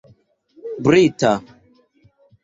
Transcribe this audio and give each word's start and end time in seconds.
brita 0.83 1.31